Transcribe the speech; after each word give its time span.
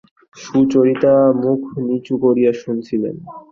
সুচরিতা 0.35 1.13
মুখ 1.41 1.61
নিচু 1.85 2.13
করিয়া 2.23 2.51
শুনিতেছিল। 2.61 3.03